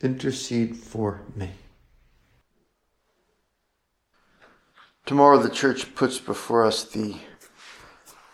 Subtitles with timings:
[0.00, 1.50] intercede for me.
[5.04, 7.16] Tomorrow, the church puts before us the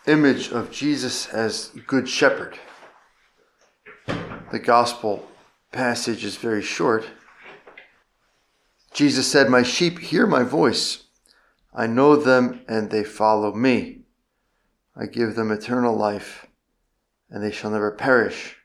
[0.07, 2.57] image of Jesus as Good Shepherd.
[4.51, 5.27] The gospel
[5.71, 7.05] passage is very short.
[8.93, 11.03] Jesus said, My sheep hear my voice.
[11.73, 14.01] I know them and they follow me.
[14.95, 16.45] I give them eternal life
[17.29, 18.57] and they shall never perish.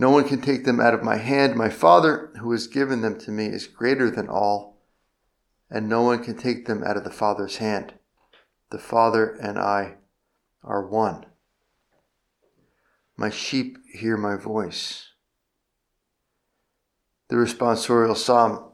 [0.00, 1.56] No one can take them out of my hand.
[1.56, 4.78] My Father, who has given them to me, is greater than all,
[5.68, 7.94] and no one can take them out of the Father's hand.
[8.70, 9.96] The Father and I
[10.62, 11.26] are one.
[13.16, 15.08] My sheep hear my voice.
[17.26, 18.70] The responsorial psalm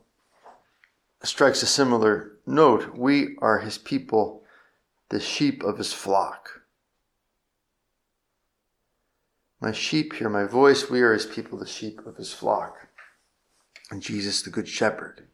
[1.23, 2.99] strikes a similar note.
[2.99, 4.45] We are his people,
[5.09, 6.54] the sheep of his flock.
[9.65, 10.91] My sheep hear my voice.
[10.91, 12.89] We are his people, the sheep of his flock.
[13.91, 15.27] And Jesus, the good shepherd.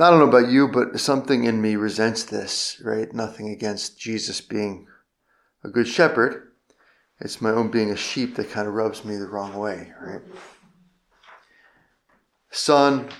[0.00, 3.12] I don't know about you, but something in me resents this, right?
[3.12, 4.86] Nothing against Jesus being
[5.62, 6.52] a good shepherd.
[7.20, 10.22] It's my own being a sheep that kind of rubs me the wrong way, right?
[12.50, 13.10] Son,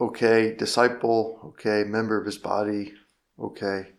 [0.00, 0.56] okay.
[0.56, 1.84] Disciple, okay.
[1.84, 2.94] Member of his body,
[3.38, 3.90] okay.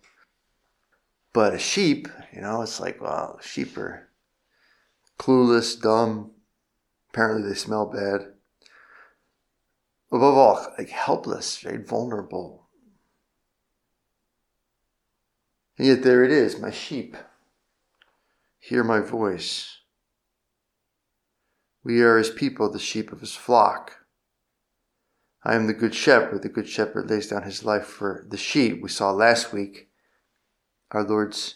[1.33, 4.09] But a sheep, you know, it's like, well, sheep are
[5.17, 6.31] clueless, dumb.
[7.09, 8.33] Apparently, they smell bad.
[10.11, 12.67] Above all, like helpless, very vulnerable.
[15.77, 17.15] And yet, there it is, my sheep.
[18.59, 19.77] Hear my voice.
[21.83, 24.05] We are his people, the sheep of his flock.
[25.43, 26.43] I am the good shepherd.
[26.43, 28.81] The good shepherd lays down his life for the sheep.
[28.83, 29.90] We saw last week
[30.91, 31.55] our Lord's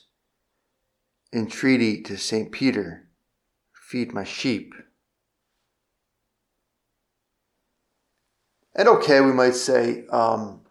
[1.34, 2.52] entreaty to St.
[2.52, 3.10] Peter
[3.74, 4.74] feed my sheep.
[8.76, 10.62] And okay, we might say, um,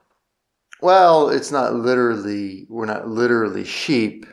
[0.82, 4.26] well, it's not literally, we're not literally sheep,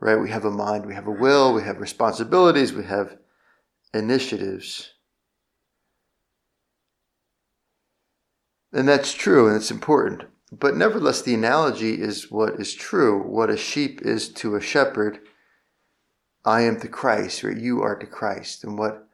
[0.00, 0.16] right?
[0.16, 3.16] We have a mind, we have a will, we have responsibilities, we have
[3.94, 4.90] initiatives.
[8.72, 10.24] And that's true and it's important.
[10.52, 13.22] But nevertheless, the analogy is what is true.
[13.22, 15.20] What a sheep is to a shepherd,
[16.44, 18.64] I am to Christ, or you are to Christ.
[18.64, 19.06] And what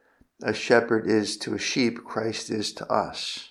[0.42, 3.50] a shepherd is to a sheep, Christ is to us.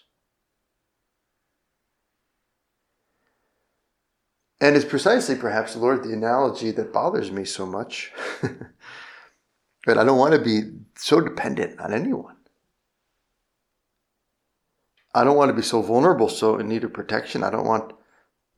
[4.62, 8.12] And it's precisely, perhaps, Lord, the analogy that bothers me so much.
[8.42, 12.35] but I don't want to be so dependent on anyone.
[15.16, 17.42] I don't want to be so vulnerable, so in need of protection.
[17.42, 17.94] I don't want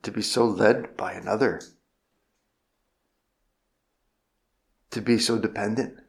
[0.02, 1.62] to be so led by another,
[4.90, 6.00] to be so dependent.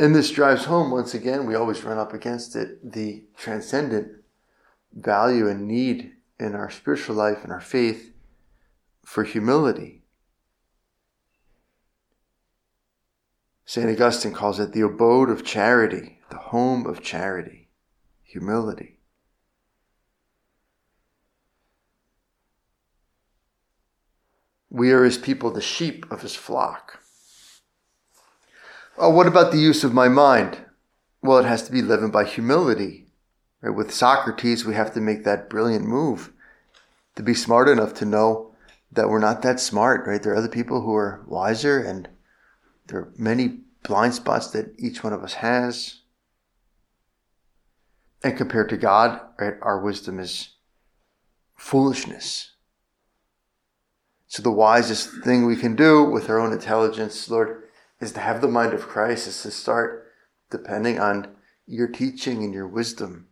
[0.00, 4.08] And this drives home, once again, we always run up against it, the transcendent
[4.92, 8.12] value and need in our spiritual life and our faith
[9.06, 10.02] for humility.
[13.66, 13.88] St.
[13.88, 17.68] Augustine calls it the abode of charity the home of charity,
[18.22, 18.98] humility.
[24.70, 27.02] We are his people, the sheep of his flock.
[28.96, 30.64] Oh, what about the use of my mind?
[31.22, 33.08] Well, it has to be living by humility.
[33.60, 33.76] Right?
[33.76, 36.32] With Socrates, we have to make that brilliant move
[37.14, 38.54] to be smart enough to know
[38.90, 40.22] that we're not that smart, right?
[40.22, 42.08] There are other people who are wiser and
[42.86, 46.01] there are many blind spots that each one of us has.
[48.24, 50.50] And compared to God, right, our wisdom is
[51.56, 52.50] foolishness.
[54.28, 57.64] So the wisest thing we can do with our own intelligence, Lord,
[58.00, 60.10] is to have the mind of Christ, is to start
[60.50, 61.34] depending on
[61.66, 63.28] your teaching and your wisdom.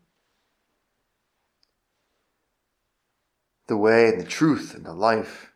[3.67, 5.53] The way and the truth and the life.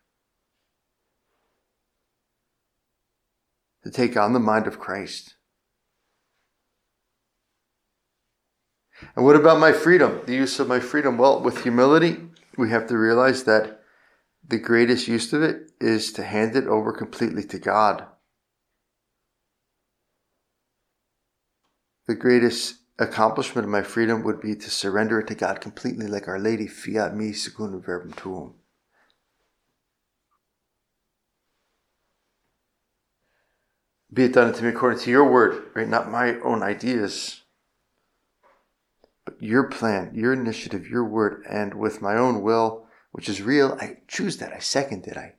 [3.83, 5.35] To take on the mind of Christ.
[9.17, 10.21] And what about my freedom?
[10.27, 11.19] The use of my freedom?
[11.19, 12.19] Well, with humility,
[12.57, 13.81] we have to realize that
[14.47, 18.07] the greatest use of it is to hand it over completely to God.
[22.07, 26.29] the greatest accomplishment of my freedom would be to surrender it to God completely, like
[26.29, 28.55] Our Lady, fiat mi secundum verbum tuum.
[34.13, 35.89] Be it done to me according to your word, right?
[35.89, 37.43] Not my own ideas,
[39.25, 43.79] but your plan, your initiative, your word, and with my own will, which is real,
[43.81, 44.53] I choose that.
[44.53, 45.17] I second it.
[45.17, 45.35] I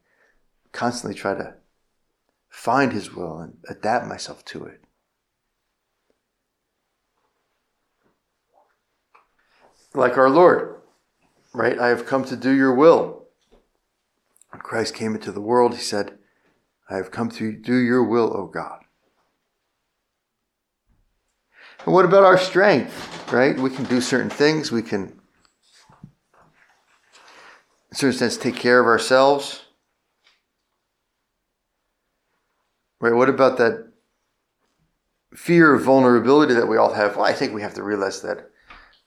[0.71, 1.55] constantly try to
[2.49, 4.81] find his will and adapt myself to it.
[9.93, 10.81] Like our Lord,
[11.53, 11.79] right?
[11.79, 13.27] I have come to do your will.
[14.49, 16.17] When Christ came into the world, he said,
[16.89, 18.79] I have come to do your will, O God.
[21.85, 23.57] And what about our strength, right?
[23.57, 24.71] We can do certain things.
[24.71, 25.19] We can, in
[27.91, 29.65] a certain sense, take care of ourselves.
[32.99, 33.13] Right?
[33.13, 33.91] What about that
[35.33, 37.15] fear of vulnerability that we all have?
[37.15, 38.49] Well, I think we have to realize that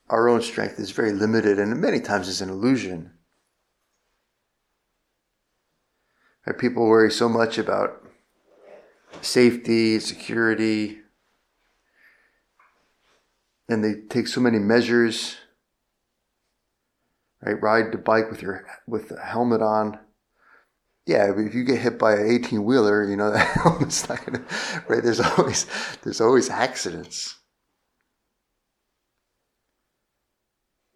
[0.08, 3.12] our own strength is very limited and many times is an illusion.
[6.58, 8.02] People worry so much about
[9.20, 11.00] safety, security,
[13.68, 15.36] and they take so many measures.
[17.42, 20.00] Right, ride the bike with your with the helmet on.
[21.06, 24.44] Yeah, if you get hit by an eighteen wheeler, you know that helmet's not gonna.
[24.88, 25.66] Right, there's always
[26.02, 27.36] there's always accidents.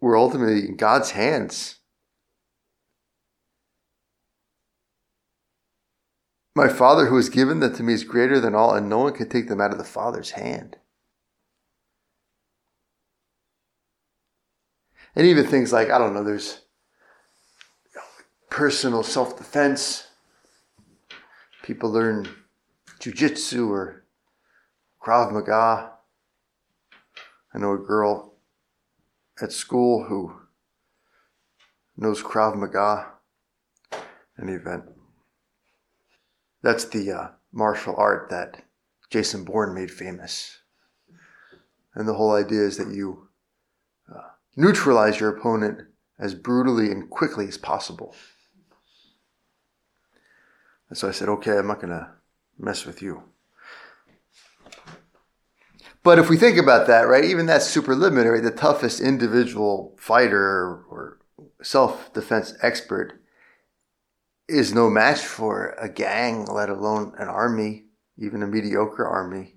[0.01, 1.79] We're ultimately in God's hands.
[6.55, 9.13] My Father who has given them to me is greater than all, and no one
[9.13, 10.77] can take them out of the Father's hand.
[15.15, 16.61] And even things like, I don't know, there's
[18.49, 20.07] personal self defense.
[21.61, 22.27] People learn
[22.99, 24.05] jujitsu or
[25.01, 25.91] Krav Maga.
[27.53, 28.33] I know a girl
[29.41, 30.33] at school who
[31.97, 33.09] knows Krav Maga.
[34.39, 34.85] In the event,
[36.63, 38.63] that's the uh, martial art that
[39.11, 40.57] Jason Bourne made famous.
[41.93, 43.22] And the whole idea is that you
[44.55, 45.81] neutralize your opponent
[46.19, 48.15] as brutally and quickly as possible.
[50.89, 52.09] And so I said, okay, I'm not going to
[52.57, 53.23] mess with you.
[56.03, 61.19] But if we think about that, right, even that superliminary, the toughest individual fighter or
[61.61, 63.21] self defense expert
[64.49, 67.85] is no match for a gang, let alone an army,
[68.17, 69.52] even a mediocre army.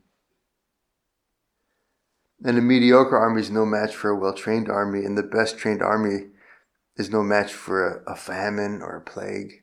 [2.44, 5.58] And a mediocre army is no match for a well trained army, and the best
[5.58, 6.28] trained army
[6.96, 9.62] is no match for a, a famine or a plague.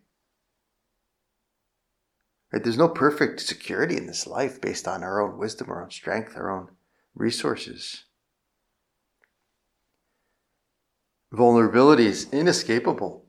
[2.51, 2.63] Right?
[2.63, 6.35] There's no perfect security in this life based on our own wisdom, our own strength,
[6.35, 6.69] our own
[7.15, 8.03] resources.
[11.31, 13.25] Vulnerability is inescapable.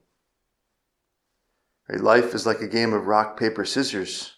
[1.89, 2.01] Right?
[2.01, 4.35] Life is like a game of rock, paper, scissors.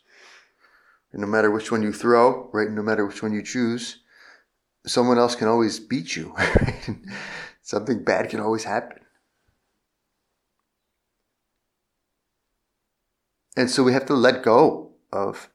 [1.12, 4.02] And no matter which one you throw, right, no matter which one you choose,
[4.86, 6.34] someone else can always beat you.
[6.56, 6.96] Right?
[7.62, 9.00] Something bad can always happen.
[13.56, 15.48] And so we have to let go of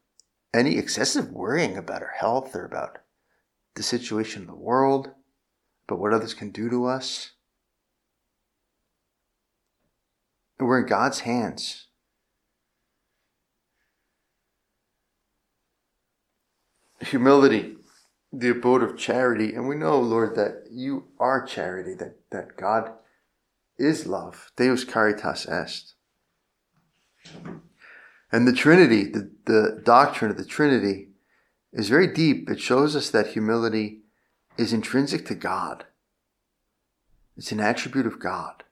[0.54, 2.98] any excessive worrying about our health or about
[3.76, 5.12] the situation in the world,
[5.88, 7.32] about what others can do to us.
[10.60, 11.88] And we're in God's hands.
[17.00, 17.78] Humility,
[18.32, 19.54] the abode of charity.
[19.54, 22.92] And we know, Lord, that you are charity, that, that God
[23.78, 24.52] is love.
[24.56, 25.94] Deus caritas est.
[28.32, 31.10] And the Trinity, the, the doctrine of the Trinity,
[31.74, 32.50] is very deep.
[32.50, 34.02] It shows us that humility
[34.58, 35.86] is intrinsic to God.
[37.38, 38.64] It's an attribute of God.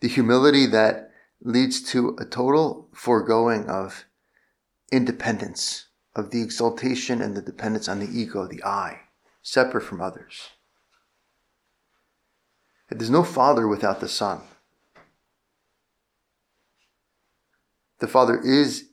[0.00, 1.10] The humility that
[1.42, 4.04] leads to a total foregoing of
[4.92, 9.00] independence, of the exaltation and the dependence on the ego, the I,
[9.42, 10.50] separate from others.
[12.90, 14.40] There's no father without the son.
[18.00, 18.88] The Father is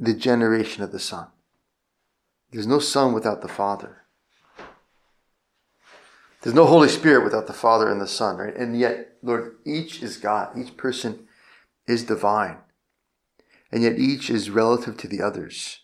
[0.00, 1.28] the generation of the Son.
[2.50, 4.04] There's no Son without the Father.
[6.40, 8.56] There's no Holy Spirit without the Father and the Son, right?
[8.56, 10.56] And yet, Lord, each is God.
[10.56, 11.28] Each person
[11.86, 12.58] is divine.
[13.70, 15.80] And yet each is relative to the others.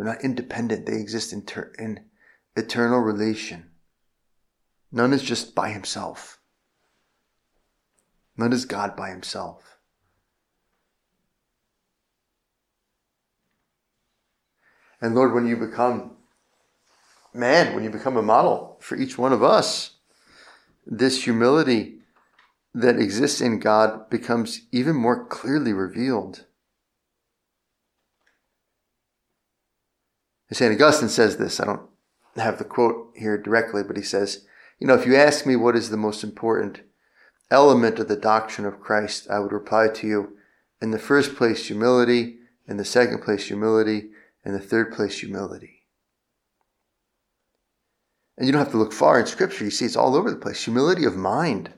[0.00, 0.86] They're not independent.
[0.86, 2.00] They exist in, ter- in
[2.56, 3.66] eternal relation.
[4.90, 6.38] None is just by himself.
[8.34, 9.76] None is God by himself.
[15.02, 16.12] And Lord, when you become
[17.34, 19.96] man, when you become a model for each one of us,
[20.86, 21.98] this humility
[22.74, 26.46] that exists in God becomes even more clearly revealed.
[30.52, 30.72] St.
[30.72, 31.60] Augustine says this.
[31.60, 31.88] I don't
[32.36, 34.46] have the quote here directly, but he says,
[34.78, 36.80] You know, if you ask me what is the most important
[37.50, 40.36] element of the doctrine of Christ, I would reply to you,
[40.82, 44.10] in the first place, humility, in the second place, humility,
[44.44, 45.82] in the third place, humility.
[48.38, 49.64] And you don't have to look far in Scripture.
[49.64, 50.64] You see it's all over the place.
[50.64, 51.74] Humility of mind,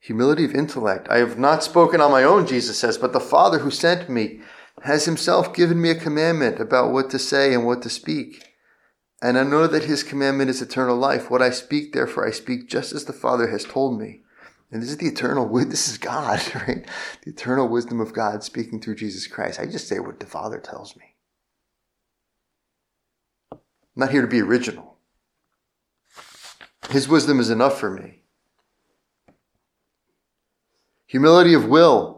[0.00, 1.08] humility of intellect.
[1.08, 4.40] I have not spoken on my own, Jesus says, but the Father who sent me
[4.82, 8.54] has himself given me a commandment about what to say and what to speak.
[9.22, 11.30] And I know that his commandment is eternal life.
[11.30, 14.20] What I speak, therefore, I speak just as the Father has told me.
[14.70, 16.86] And this is the eternal, this is God, right?
[17.22, 19.58] The eternal wisdom of God speaking through Jesus Christ.
[19.58, 21.14] I just say what the Father tells me.
[23.52, 23.60] I'm
[23.94, 24.98] not here to be original.
[26.90, 28.20] His wisdom is enough for me.
[31.06, 32.15] Humility of will.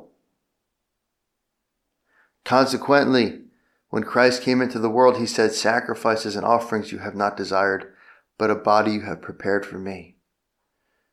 [2.48, 3.42] Consequently,
[3.90, 7.92] when Christ came into the world, he said, Sacrifices and offerings you have not desired,
[8.38, 10.16] but a body you have prepared for me.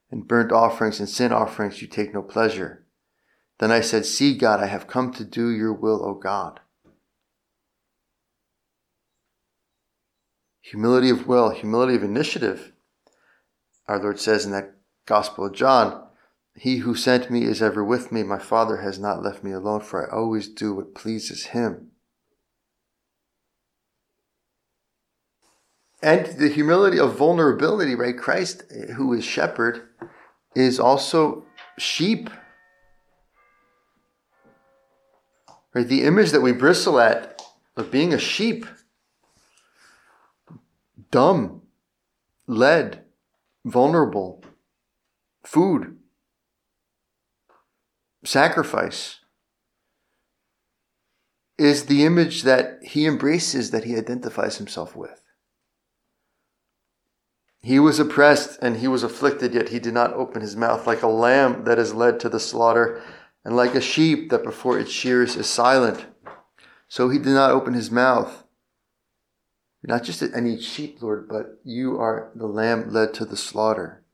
[0.09, 2.85] In burnt offerings and sin offerings you take no pleasure.
[3.59, 6.61] Then I said, See, God, I have come to do your will, O God.
[10.61, 12.71] Humility of will, humility of initiative.
[13.89, 16.04] Our Lord says in that Gospel of John,
[16.57, 18.23] He who sent me is ever with me.
[18.23, 21.91] My Father has not left me alone, for I always do what pleases Him.
[26.05, 28.15] and the humility of vulnerability, right?
[28.15, 28.63] Christ,
[28.95, 29.87] who is shepherd,
[30.53, 31.45] is also
[31.79, 32.29] sheep.
[35.73, 35.87] Right?
[35.87, 37.41] The image that we bristle at
[37.75, 38.67] of being a sheep,
[41.09, 41.63] dumb,
[42.45, 43.03] led,
[43.65, 44.43] vulnerable,
[45.43, 45.97] food,
[48.25, 49.19] sacrifice,
[51.57, 55.21] is the image that he embraces, that he identifies himself with.
[57.61, 61.01] He was oppressed and he was afflicted, yet he did not open his mouth like
[61.01, 63.01] a lamb that is led to the slaughter,
[63.43, 66.05] and like a sheep that before its shears is silent.
[66.87, 68.43] So he did not open his mouth.
[69.81, 74.04] Not just any sheep, Lord, but you are the lamb led to the slaughter.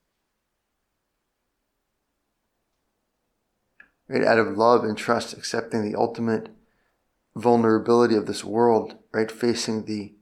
[4.12, 4.26] Right?
[4.26, 6.50] Out of love and trust, accepting the ultimate
[7.34, 9.32] vulnerability of this world, right?
[9.32, 10.16] Facing the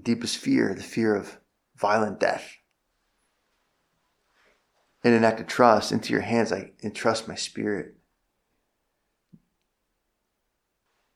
[0.00, 1.38] deepest fear, the fear of
[1.74, 2.56] violent death.
[5.02, 7.96] In an act of trust, into your hands I entrust my spirit.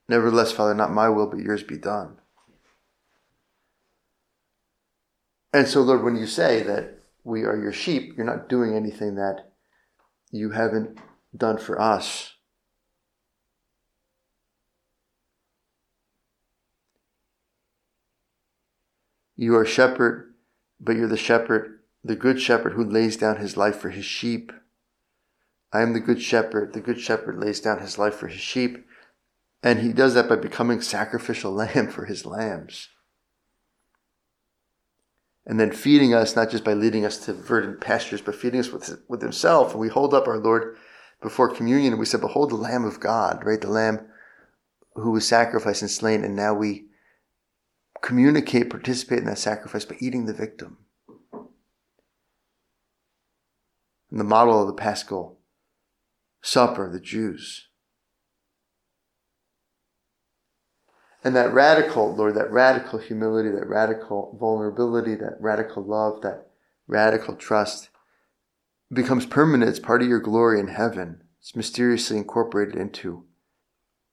[0.08, 2.16] Nevertheless, Father, not my will, but yours be done.
[5.52, 9.14] And so, Lord, when you say that we are your sheep, you're not doing anything
[9.14, 9.52] that
[10.32, 10.98] you haven't
[11.36, 12.34] done for us.
[19.36, 20.30] You are a shepherd
[20.80, 24.52] but you're the shepherd, the good shepherd who lays down his life for his sheep.
[25.72, 26.72] I am the good shepherd.
[26.72, 28.86] The good shepherd lays down his life for his sheep.
[29.62, 32.88] And he does that by becoming sacrificial lamb for his lambs.
[35.46, 38.70] And then feeding us, not just by leading us to verdant pastures, but feeding us
[38.70, 39.72] with, with himself.
[39.72, 40.76] And we hold up our Lord
[41.20, 43.60] before communion we said, Behold the Lamb of God, right?
[43.60, 44.06] The Lamb
[44.94, 46.24] who was sacrificed and slain.
[46.24, 46.86] And now we
[48.02, 50.78] communicate, participate in that sacrifice by eating the victim.
[54.10, 55.38] And the model of the Paschal
[56.42, 57.68] Supper, the Jews.
[61.22, 66.46] And that radical, Lord, that radical humility, that radical vulnerability, that radical love, that
[66.86, 67.90] radical trust
[68.92, 69.68] becomes permanent.
[69.68, 71.22] It's part of your glory in heaven.
[71.40, 73.24] It's mysteriously incorporated into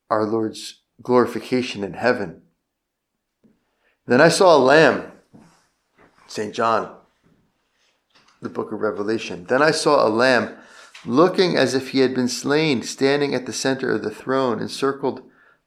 [0.09, 2.41] our Lord's glorification in heaven.
[4.05, 5.11] Then I saw a lamb,
[6.27, 6.53] St.
[6.53, 6.95] John,
[8.41, 9.45] the book of Revelation.
[9.45, 10.55] Then I saw a lamb
[11.05, 15.21] looking as if he had been slain, standing at the center of the throne, encircled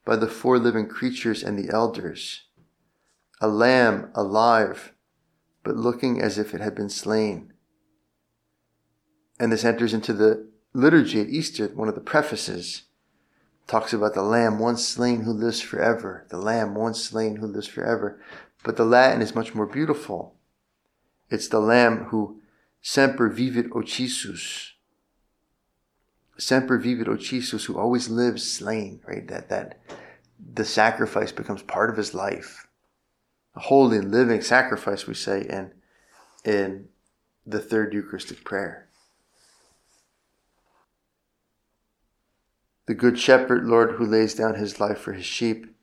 [0.05, 2.45] by the four living creatures and the elders.
[3.41, 4.93] A lamb alive,
[5.63, 7.50] but looking as if it had been slain.
[9.41, 12.83] And this enters into the liturgy at Easter, one of the prefaces
[13.67, 16.27] talks about the lamb once slain who lives forever.
[16.29, 18.21] The lamb once slain who lives forever.
[18.65, 20.35] But the Latin is much more beautiful.
[21.31, 22.41] It's the lamb who
[22.83, 24.73] semper vivit occisus.
[26.37, 29.27] Semper vivit occisus, who always lives slain, right?
[29.29, 29.81] That, that
[30.53, 32.67] the sacrifice becomes part of his life.
[33.55, 35.73] a holy living sacrifice, we say in,
[36.45, 36.89] in
[37.47, 38.90] the third Eucharistic prayer.
[42.91, 45.77] The Good Shepherd, Lord, who lays down his life for his sheep,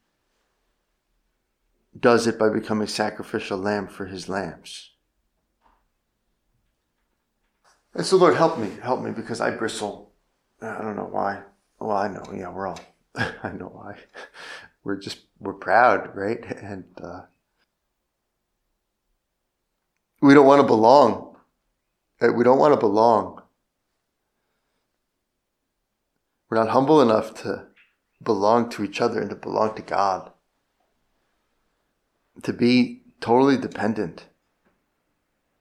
[1.97, 4.91] does it by becoming sacrificial lamb for his lambs.
[7.93, 10.11] And so, Lord, help me, help me, because I bristle.
[10.61, 11.43] I don't know why.
[11.79, 12.81] Well, I know, yeah, we're all,
[13.15, 13.95] I know why.
[14.83, 16.43] We're just, we're proud, right?
[16.61, 17.21] And uh,
[20.21, 21.37] we don't want to belong.
[22.19, 23.36] We don't want to belong.
[26.49, 27.67] We're not humble enough to
[28.23, 30.31] belong to each other and to belong to God.
[32.43, 34.25] To be totally dependent.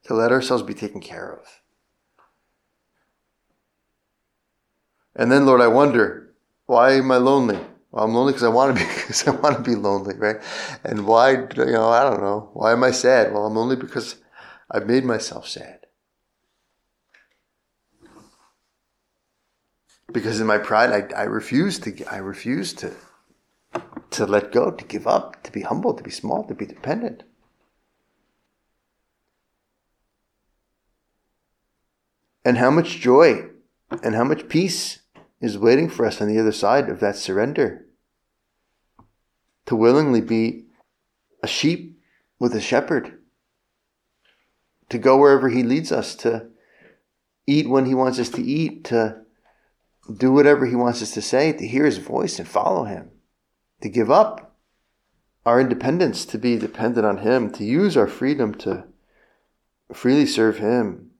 [0.04, 1.60] To let ourselves be taken care of.
[5.16, 6.34] And then, Lord, I wonder,
[6.66, 7.58] why am I lonely?
[7.90, 10.36] Well, I'm lonely because I want to be because I want to be lonely, right?
[10.84, 12.50] And why, you know, I don't know.
[12.52, 13.32] Why am I sad?
[13.32, 14.16] Well, I'm lonely because
[14.70, 15.85] I've made myself sad.
[20.16, 22.02] Because in my pride, I, I refuse to.
[22.10, 22.94] I refuse to
[24.12, 27.22] to let go, to give up, to be humble, to be small, to be dependent.
[32.46, 33.50] And how much joy
[34.02, 35.00] and how much peace
[35.42, 37.84] is waiting for us on the other side of that surrender.
[39.66, 40.64] To willingly be
[41.42, 42.00] a sheep
[42.38, 43.18] with a shepherd.
[44.88, 46.48] To go wherever he leads us, to
[47.46, 49.25] eat when he wants us to eat, to
[50.14, 53.10] do whatever he wants us to say, to hear his voice and follow him.
[53.82, 54.56] To give up
[55.44, 58.84] our independence, to be dependent on him, to use our freedom to
[59.92, 61.10] freely serve him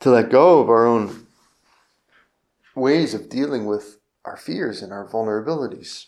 [0.00, 1.26] to let go of our own
[2.74, 6.06] ways of dealing with our fears and our vulnerabilities.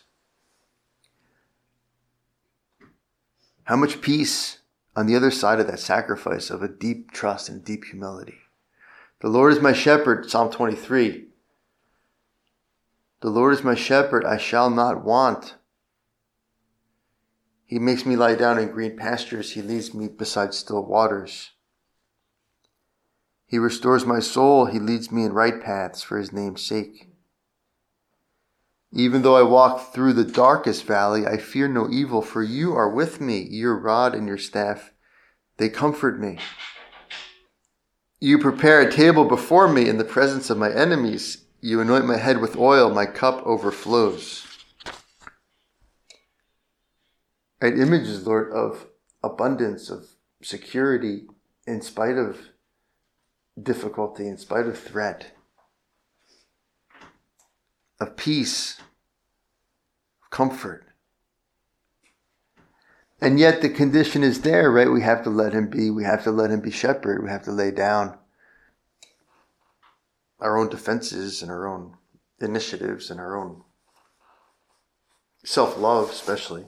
[3.64, 4.58] How much peace
[4.96, 8.43] on the other side of that sacrifice of a deep trust and deep humility.
[9.24, 11.28] The Lord is my shepherd, Psalm 23.
[13.22, 15.54] The Lord is my shepherd, I shall not want.
[17.64, 21.52] He makes me lie down in green pastures, He leads me beside still waters.
[23.46, 24.66] He restores my soul.
[24.66, 27.08] He leads me in right paths for his name's sake.
[28.92, 32.90] Even though I walk through the darkest valley, I fear no evil, for you are
[32.90, 33.38] with me.
[33.40, 34.92] Your rod and your staff,
[35.56, 36.40] they comfort me.
[38.20, 41.44] You prepare a table before me in the presence of my enemies.
[41.60, 44.46] You anoint my head with oil, my cup overflows.
[47.60, 48.86] Right, images, Lord, of
[49.22, 50.06] abundance, of
[50.42, 51.26] security,
[51.66, 52.38] in spite of
[53.60, 55.32] difficulty, in spite of threat,
[58.00, 58.78] of peace,
[60.22, 60.86] of comfort.
[63.24, 64.92] And yet the condition is there, right?
[64.92, 67.44] We have to let him be, we have to let him be shepherd, we have
[67.44, 68.18] to lay down
[70.40, 71.96] our own defenses and our own
[72.38, 73.62] initiatives and our own
[75.42, 76.66] self love, especially.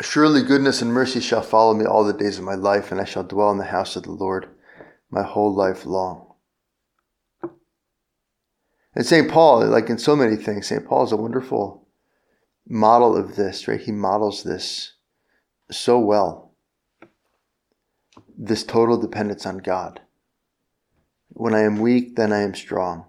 [0.00, 3.04] Surely goodness and mercy shall follow me all the days of my life, and I
[3.04, 4.48] shall dwell in the house of the Lord
[5.12, 6.34] my whole life long.
[8.96, 9.30] And St.
[9.30, 10.84] Paul, like in so many things, St.
[10.84, 11.86] Paul is a wonderful
[12.70, 13.80] model of this, right?
[13.80, 14.92] He models this
[15.70, 16.54] so well.
[18.38, 20.00] This total dependence on God.
[21.28, 23.06] When I am weak, then I am strong.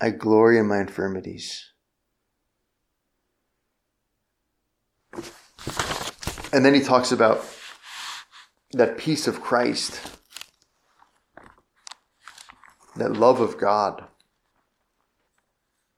[0.00, 1.72] I glory in my infirmities.
[6.52, 7.44] And then he talks about
[8.72, 10.00] that peace of Christ,
[12.96, 14.04] that love of God,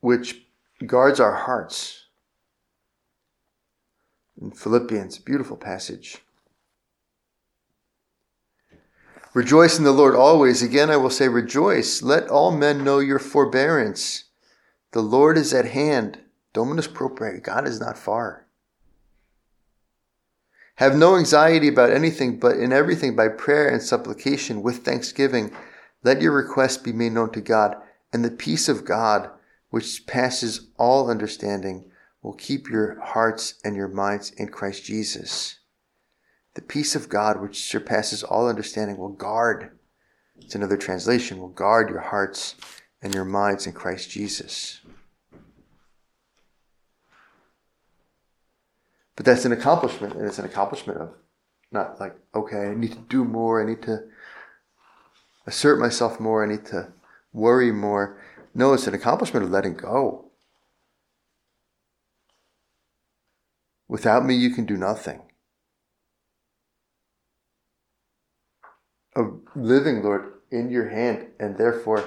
[0.00, 0.46] which
[0.86, 2.07] guards our hearts.
[4.40, 6.18] In Philippians, beautiful passage.
[9.34, 10.62] Rejoice in the Lord always.
[10.62, 12.02] Again, I will say, rejoice.
[12.02, 14.24] Let all men know your forbearance.
[14.92, 16.20] The Lord is at hand.
[16.52, 17.42] Dominus prope est.
[17.42, 18.46] God is not far.
[20.76, 25.52] Have no anxiety about anything, but in everything by prayer and supplication with thanksgiving,
[26.04, 27.76] let your requests be made known to God,
[28.12, 29.28] and the peace of God,
[29.70, 31.87] which passes all understanding,
[32.22, 35.58] will keep your hearts and your minds in Christ Jesus.
[36.54, 39.78] The peace of God, which surpasses all understanding, will guard,
[40.40, 42.56] it's another translation, will guard your hearts
[43.00, 44.80] and your minds in Christ Jesus.
[49.14, 51.14] But that's an accomplishment, and it's an accomplishment of
[51.70, 54.04] not like, okay, I need to do more, I need to
[55.46, 56.92] assert myself more, I need to
[57.32, 58.20] worry more.
[58.54, 60.27] No, it's an accomplishment of letting go.
[63.88, 65.22] Without me, you can do nothing.
[69.16, 72.04] Of living, Lord, in your hand, and therefore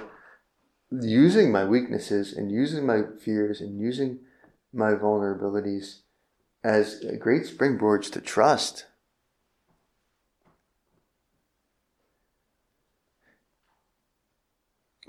[0.91, 4.19] using my weaknesses and using my fears and using
[4.73, 6.01] my vulnerabilities
[6.63, 8.85] as great springboards to trust.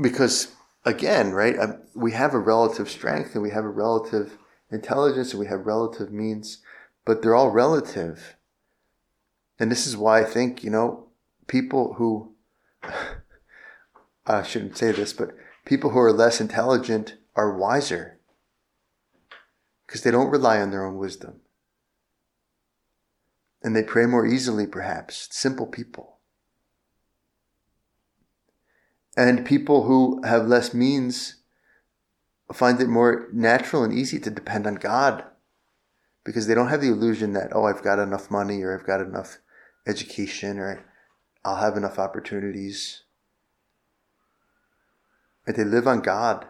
[0.01, 0.53] Because
[0.85, 4.39] again, right, um, we have a relative strength and we have a relative
[4.73, 6.59] intelligence and we have relative means,
[7.05, 8.37] but they're all relative.
[9.59, 11.09] And this is why I think, you know,
[11.47, 12.35] people who,
[14.27, 15.31] I shouldn't say this, but
[15.65, 18.19] people who are less intelligent are wiser
[19.87, 21.41] because they don't rely on their own wisdom.
[23.63, 25.29] And they pray more easily, perhaps.
[25.31, 26.19] Simple people.
[29.17, 31.42] And people who have less means
[32.53, 35.25] find it more natural and easy to depend on God
[36.25, 39.01] because they don't have the illusion that, oh, I've got enough money or I've got
[39.01, 39.39] enough
[39.87, 40.85] education or
[41.45, 43.03] I'll have enough opportunities.
[45.47, 46.47] And they live on God.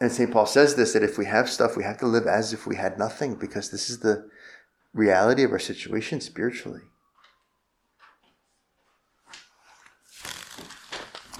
[0.00, 0.32] And St.
[0.32, 2.76] Paul says this that if we have stuff, we have to live as if we
[2.76, 4.28] had nothing because this is the
[4.94, 6.80] reality of our situation spiritually.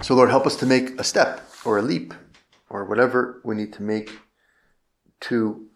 [0.02, 2.14] So, Lord, help us to make a step or a leap
[2.68, 4.10] or whatever we need to make
[5.20, 5.66] to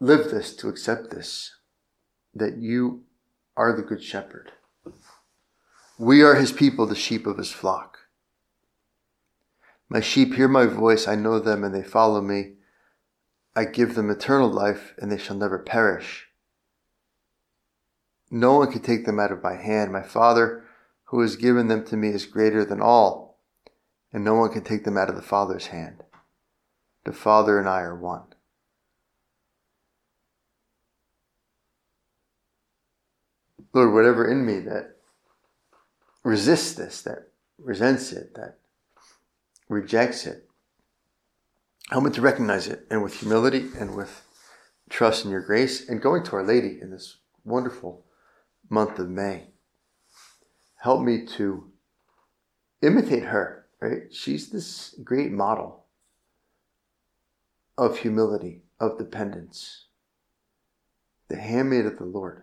[0.00, 1.54] live this, to accept this,
[2.34, 3.04] that you
[3.56, 4.52] are the Good Shepherd.
[5.98, 7.98] We are his people, the sheep of his flock.
[9.88, 12.54] My sheep hear my voice, I know them, and they follow me.
[13.54, 16.26] I give them eternal life, and they shall never perish.
[18.30, 19.92] No one can take them out of my hand.
[19.92, 20.64] My Father,
[21.04, 23.25] who has given them to me, is greater than all,
[24.16, 26.02] and no one can take them out of the Father's hand.
[27.04, 28.22] The Father and I are one.
[33.74, 34.96] Lord, whatever in me that
[36.24, 38.56] resists this, that resents it, that
[39.68, 40.48] rejects it,
[41.90, 44.22] help me to recognize it and with humility and with
[44.88, 48.06] trust in your grace and going to Our Lady in this wonderful
[48.70, 49.48] month of May.
[50.76, 51.70] Help me to
[52.80, 54.12] imitate her, right?
[54.12, 55.84] She's this great model
[57.78, 59.86] of humility, of dependence,
[61.28, 62.42] the handmaid of the Lord.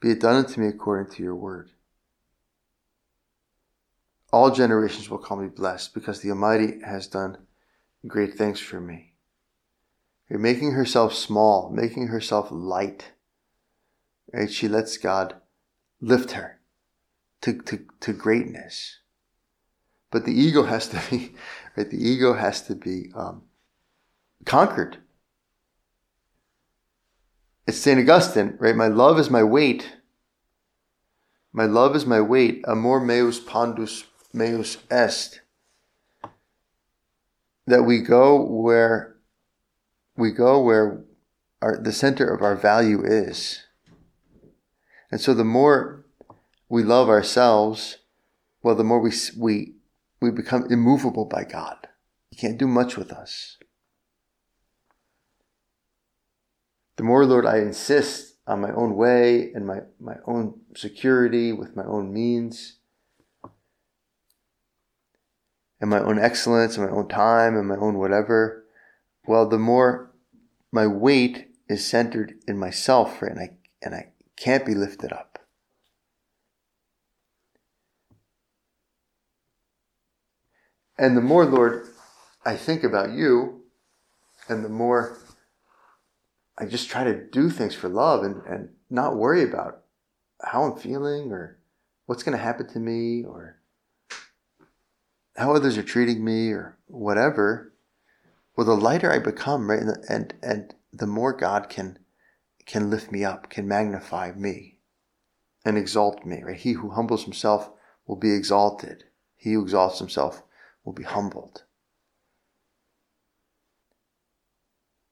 [0.00, 1.70] Be it done unto me according to your word.
[4.32, 7.38] All generations will call me blessed because the Almighty has done
[8.06, 9.14] great things for me.
[10.28, 13.12] You're making herself small, making herself light.
[14.32, 14.50] Right?
[14.50, 15.36] She lets God
[16.00, 16.60] lift her
[17.42, 18.98] to, to, to greatness.
[20.10, 21.34] But the ego has to be,
[21.76, 21.90] right?
[21.90, 23.42] The ego has to be um,
[24.44, 24.98] conquered.
[27.66, 27.98] It's St.
[27.98, 28.76] Augustine, right?
[28.76, 29.96] My love is my weight.
[31.52, 32.64] My love is my weight.
[32.68, 35.40] Amor meus pondus meus est,
[37.66, 39.16] that we go where
[40.16, 41.02] we go where
[41.62, 43.64] our, the center of our value is.
[45.10, 46.04] And so the more
[46.68, 47.98] we love ourselves,
[48.62, 49.75] well, the more we, we,
[50.20, 51.88] we become immovable by God.
[52.30, 53.58] He can't do much with us.
[56.96, 61.76] The more, Lord, I insist on my own way and my, my own security with
[61.76, 62.76] my own means,
[65.80, 68.64] and my own excellence and my own time and my own whatever,
[69.26, 70.10] well, the more
[70.72, 73.20] my weight is centered in myself?
[73.22, 75.35] And I, and I can't be lifted up.
[80.98, 81.86] And the more, Lord,
[82.44, 83.62] I think about you,
[84.48, 85.18] and the more
[86.58, 89.82] I just try to do things for love and, and not worry about
[90.42, 91.58] how I'm feeling or
[92.06, 93.58] what's going to happen to me or
[95.36, 97.74] how others are treating me or whatever,
[98.56, 101.98] well, the lighter I become, right, and and, and the more God can
[102.64, 104.78] can lift me up, can magnify me,
[105.64, 106.56] and exalt me, right?
[106.56, 107.70] He who humbles himself
[108.06, 109.04] will be exalted.
[109.36, 110.42] He who exalts himself
[110.86, 111.64] will be humbled.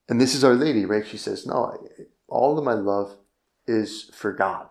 [0.08, 1.06] And this is Our Lady, right?
[1.06, 1.76] She says, No,
[2.28, 3.16] all of my love
[3.66, 4.68] is for God.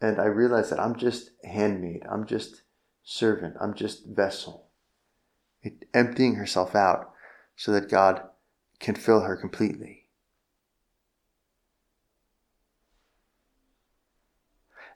[0.00, 2.62] And I realize that I'm just handmaid, I'm just
[3.02, 4.64] servant, I'm just vessel
[5.94, 7.10] emptying herself out
[7.56, 8.22] so that God
[8.78, 10.04] can fill her completely.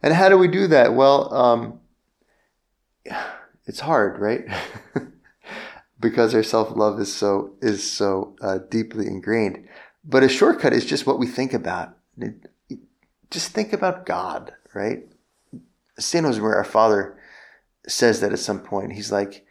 [0.02, 0.94] And how do we do that?
[0.94, 1.80] Well, um,
[3.66, 4.44] It's hard, right?
[6.00, 9.68] because our self love is so is so uh, deeply ingrained.
[10.04, 11.96] But a shortcut is just what we think about.
[13.30, 15.04] Just think about God, right?
[15.98, 17.18] Saint Josemaria, our father,
[17.86, 18.94] says that at some point.
[18.94, 19.44] He's like,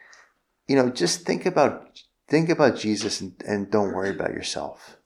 [0.66, 4.96] you know, just think about think about Jesus and, and don't worry about yourself.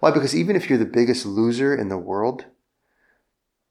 [0.00, 0.10] Why?
[0.10, 2.46] Because even if you're the biggest loser in the world,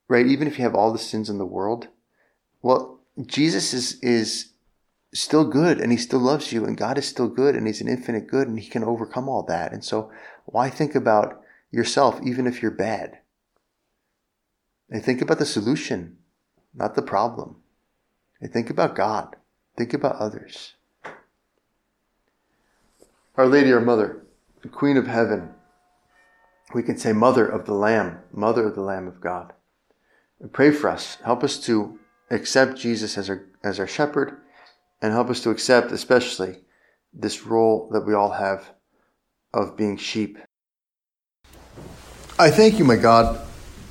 [0.07, 0.25] right?
[0.25, 1.87] Even if you have all the sins in the world,
[2.61, 4.52] well, Jesus is is
[5.13, 7.87] still good and he still loves you and God is still good and he's an
[7.87, 9.71] infinite good and he can overcome all that.
[9.71, 10.11] And so
[10.45, 13.19] why think about yourself even if you're bad?
[14.89, 16.17] And think about the solution,
[16.73, 17.57] not the problem.
[18.41, 19.35] And think about God.
[19.77, 20.73] Think about others.
[23.35, 24.23] Our Lady, our Mother,
[24.61, 25.49] the Queen of Heaven,
[26.73, 29.53] we can say Mother of the Lamb, Mother of the Lamb of God.
[30.39, 31.17] And pray for us.
[31.23, 31.99] Help us to
[32.29, 34.37] accept Jesus as our, as our shepherd
[35.03, 36.55] and help us to accept, especially,
[37.13, 38.71] this role that we all have
[39.53, 40.39] of being sheep.
[42.39, 43.45] I thank you, my God,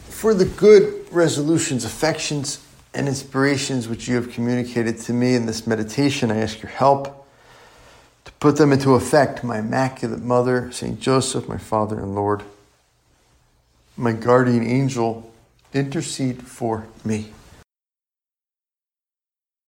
[0.09, 5.66] for the good resolutions, affections, and inspirations which you have communicated to me in this
[5.66, 6.31] meditation.
[6.31, 7.29] I ask your help
[8.25, 10.98] to put them into effect, my Immaculate Mother, St.
[10.98, 12.42] Joseph, my Father and Lord,
[13.98, 15.31] my guardian angel,
[15.75, 17.33] intercede for me.